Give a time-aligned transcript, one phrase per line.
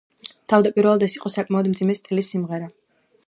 [0.53, 2.73] თავდაპირველად ეს იყო საკმაოდ მძიმე სტილის სიმღერა.